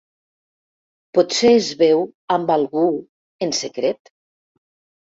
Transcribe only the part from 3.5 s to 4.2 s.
secret.